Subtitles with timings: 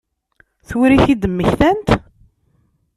[0.67, 1.87] Tura i t-id-mmektant?